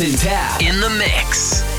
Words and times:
In 0.00 0.80
the 0.80 0.90
mix. 0.90 1.73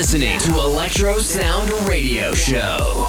listening 0.00 0.38
to 0.38 0.54
Electro 0.54 1.18
Sound 1.18 1.70
Radio 1.86 2.32
Show. 2.32 2.99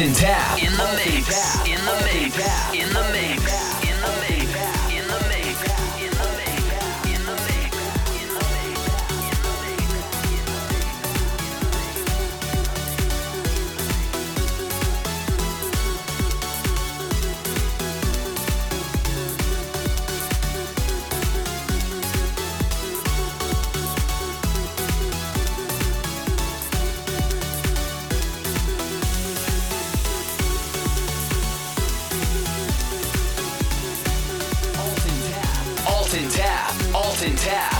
intact. 0.00 0.49
tap. 37.40 37.79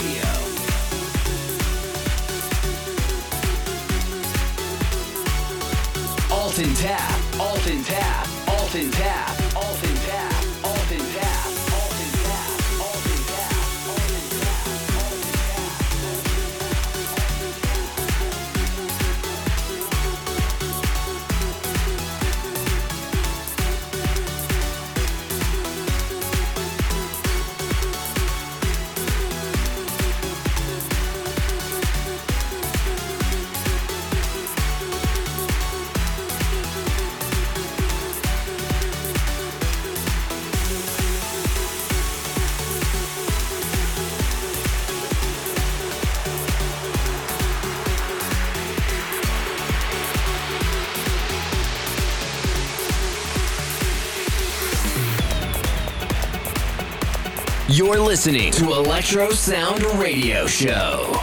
You're 57.71 58.01
listening 58.01 58.51
to 58.53 58.73
Electro 58.73 59.29
Sound 59.29 59.81
Radio 59.97 60.45
Show. 60.45 61.20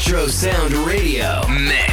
Electro 0.00 0.28
Sound 0.28 0.72
Radio 0.86 1.46
Mix. 1.46 1.89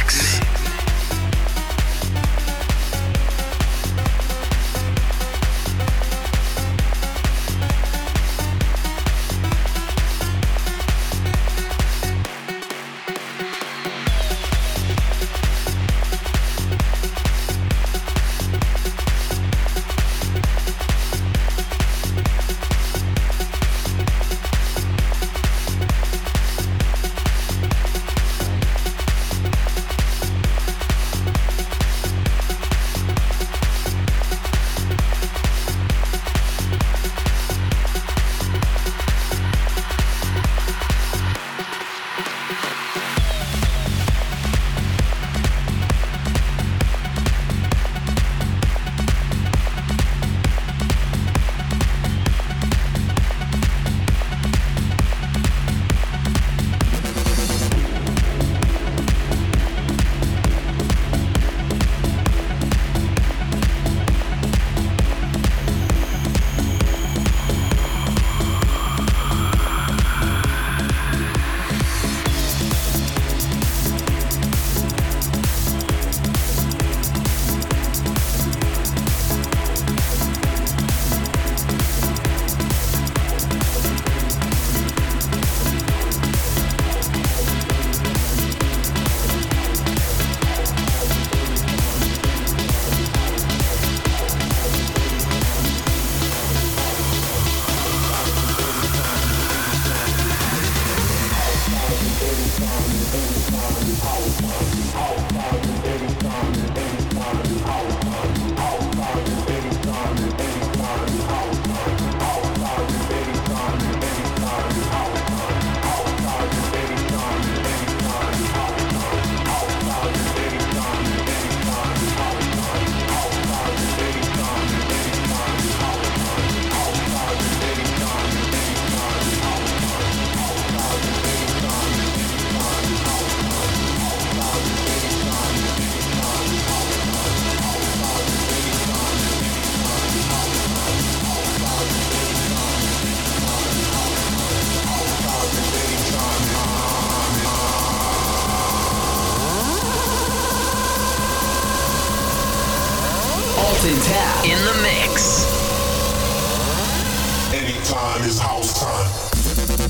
Anytime 157.88 158.22
is 158.28 158.38
house 158.38 158.78
time. 158.78 159.87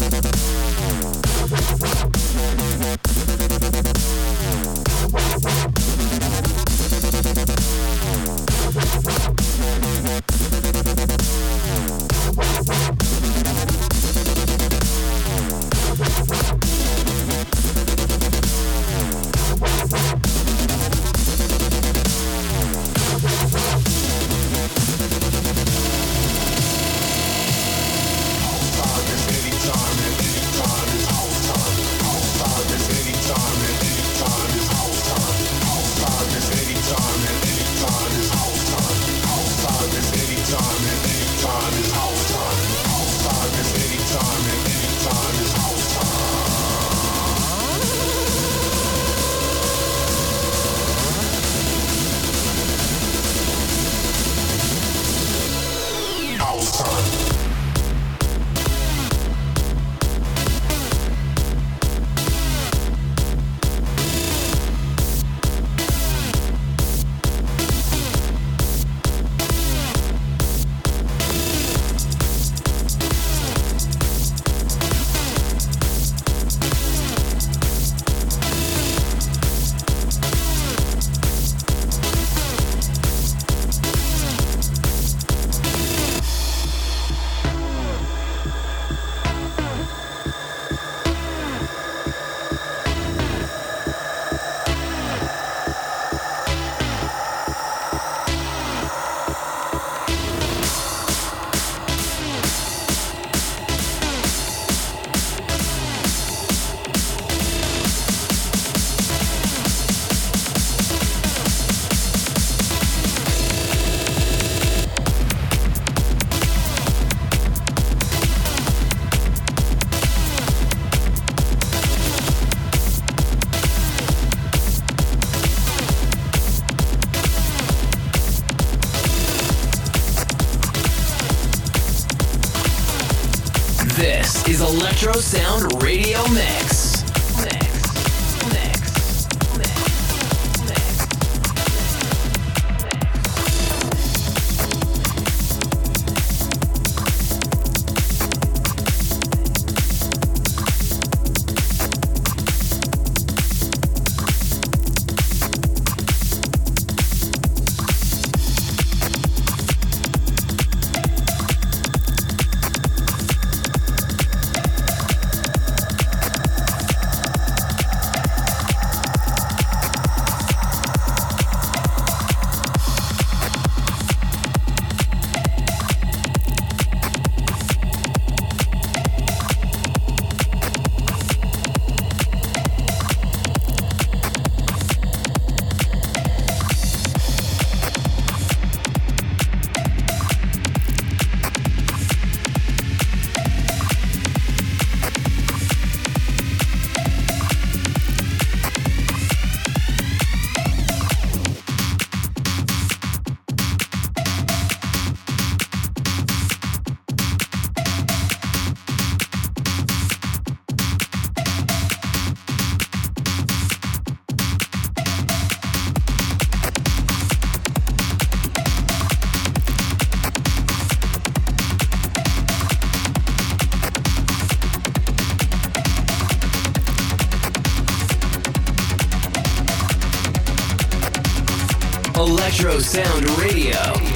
Sound 232.88 233.28
Radio. 233.36 234.07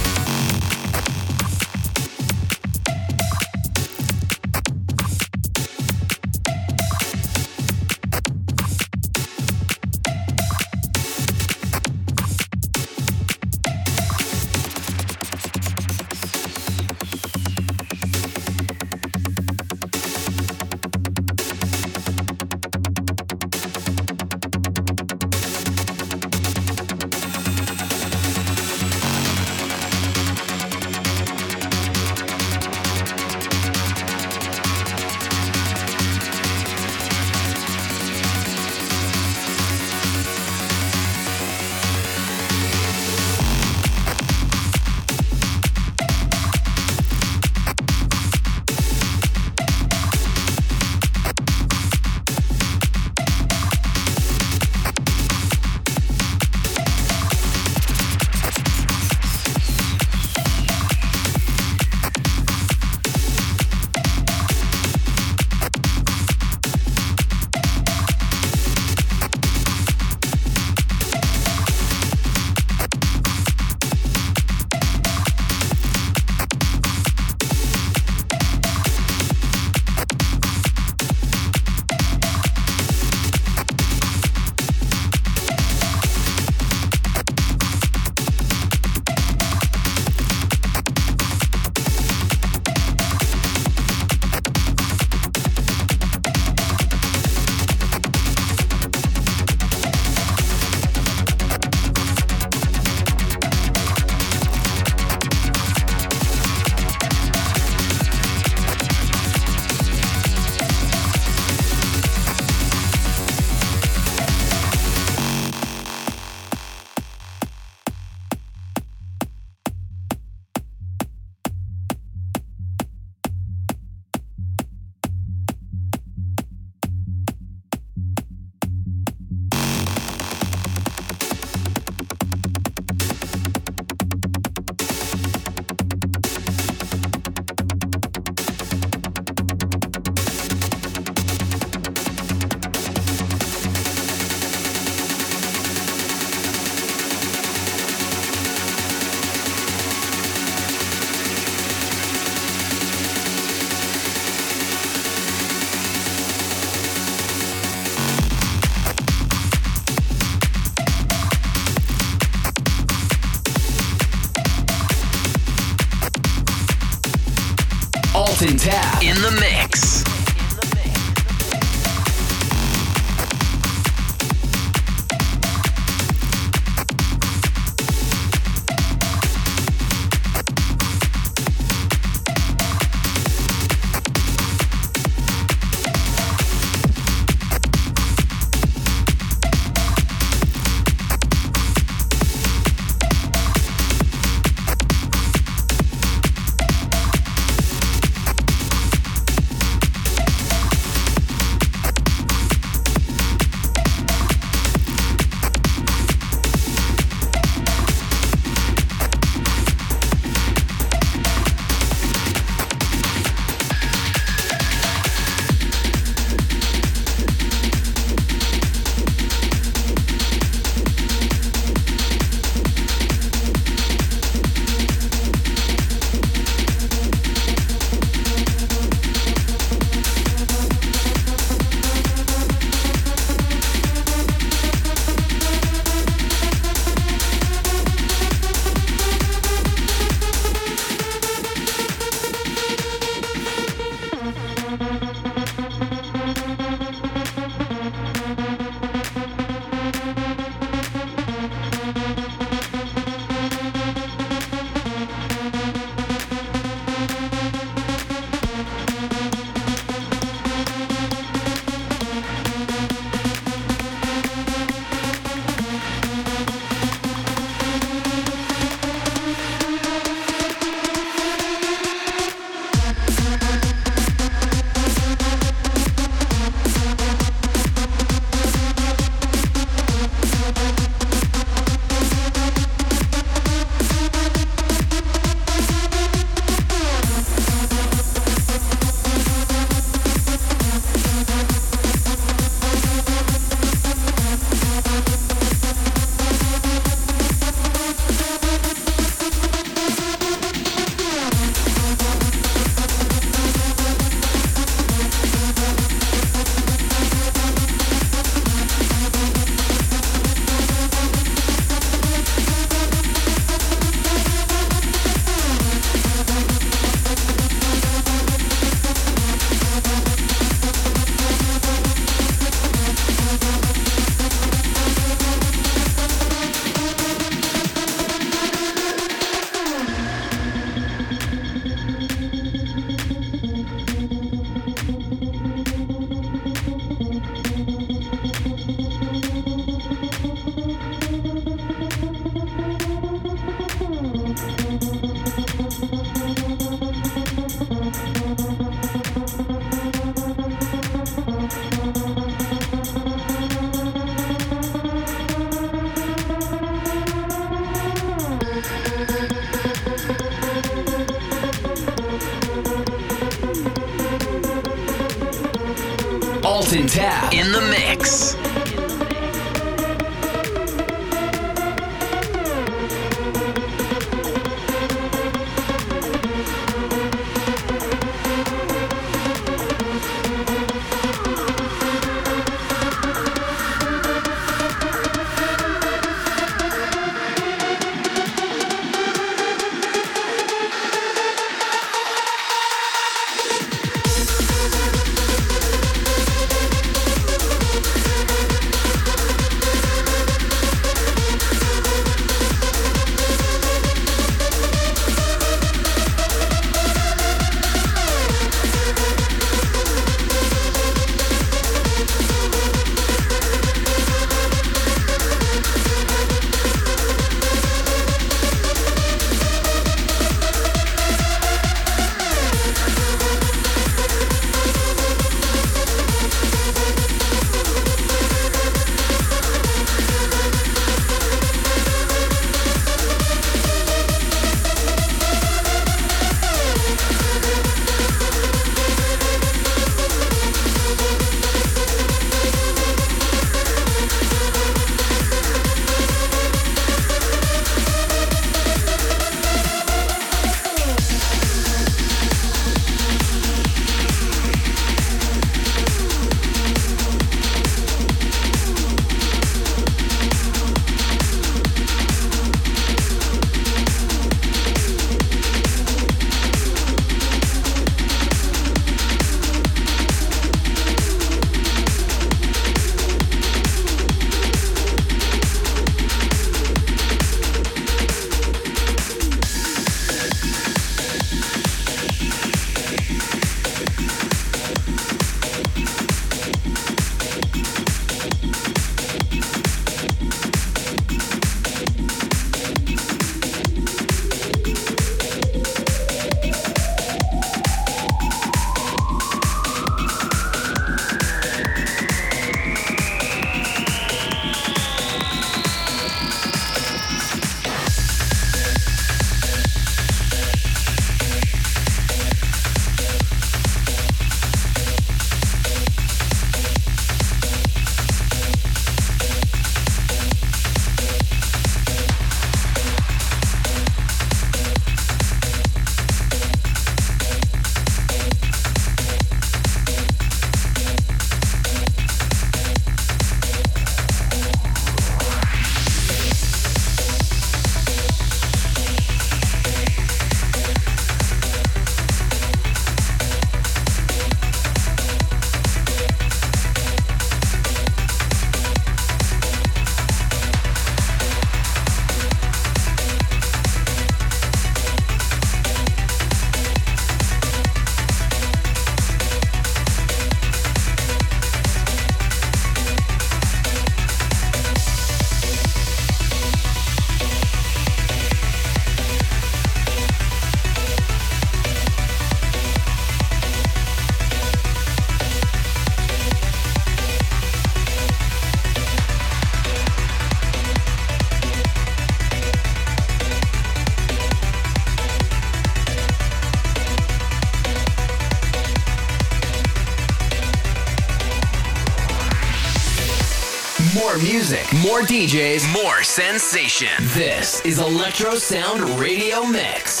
More 594.81 595.01
DJs, 595.01 595.71
more 595.73 596.03
sensation. 596.03 596.89
This 597.13 597.63
is 597.63 597.79
Electro 597.79 598.35
Sound 598.35 598.81
Radio 598.99 599.43
Mix. 599.43 600.00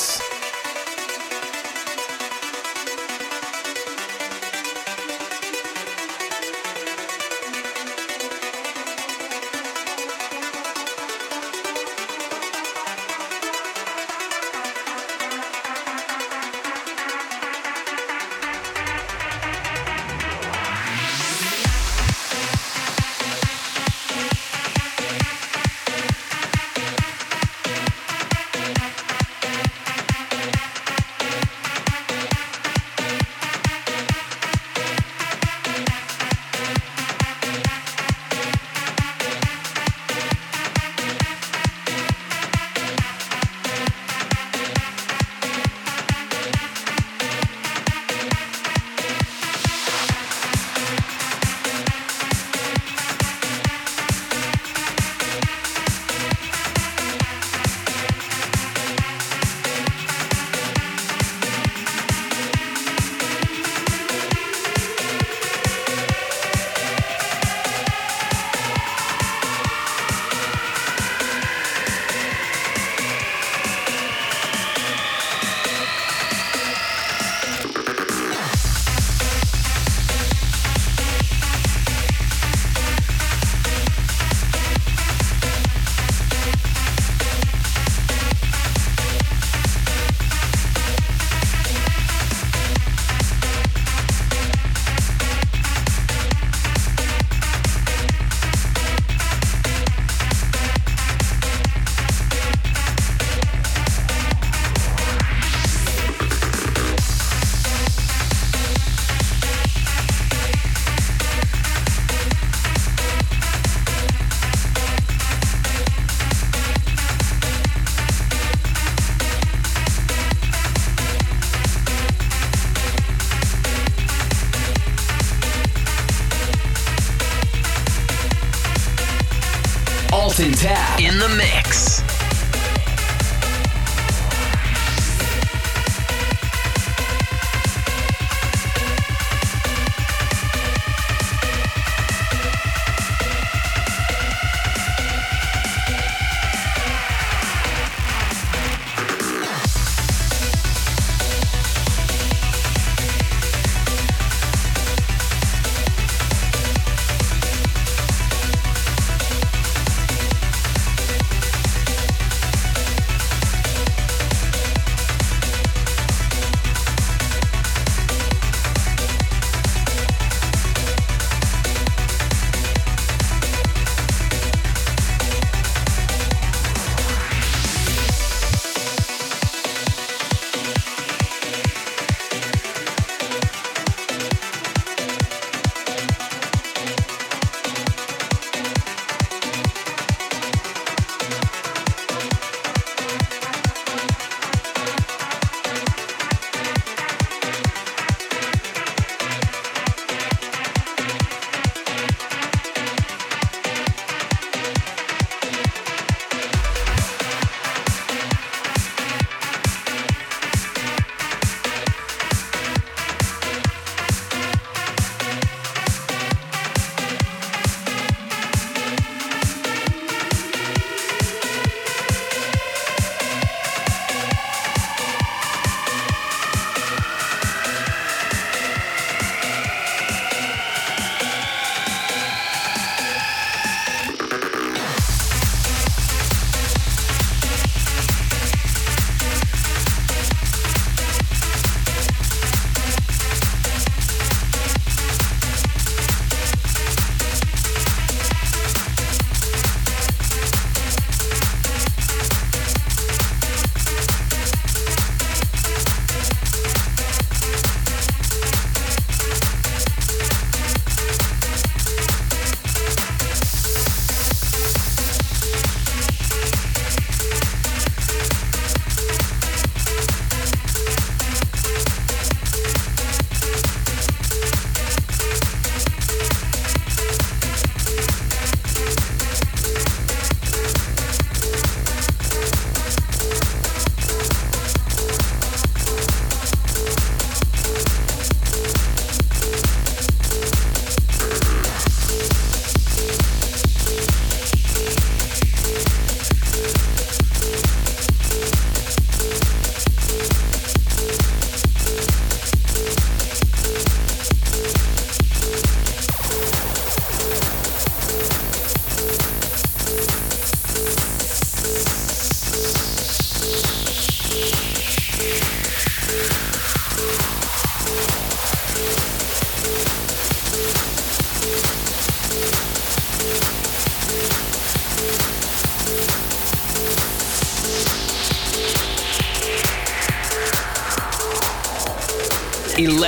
Tap 130.31 131.01
in 131.01 131.19
the 131.19 131.27
mix. 131.27 132.00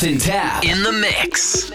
Alton 0.00 0.18
Tab 0.18 0.64
in 0.64 0.82
the 0.82 0.92
mix. 0.92 1.69